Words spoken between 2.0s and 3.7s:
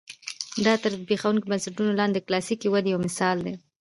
د کلاسیکې ودې یو مثال دی.